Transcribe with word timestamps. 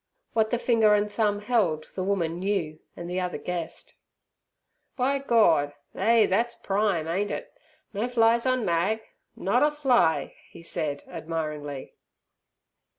What 0.33 0.49
the 0.49 0.57
finger 0.57 0.95
and 0.95 1.11
thumb 1.11 1.41
held 1.41 1.83
the 1.93 2.03
woman 2.03 2.39
knew 2.39 2.79
and 2.97 3.07
the 3.07 3.19
other 3.19 3.37
guessed. 3.37 3.93
"By 4.95 5.19
Gord. 5.19 5.73
Eh! 5.93 6.25
thet's 6.25 6.55
prime; 6.55 7.07
ain't 7.07 7.29
it? 7.29 7.53
No 7.93 8.07
flies 8.09 8.47
on 8.47 8.65
Mag; 8.65 9.03
not 9.35 9.61
a 9.61 9.69
fly!" 9.69 10.33
he 10.49 10.63
said, 10.63 11.03
admiringly. 11.07 11.93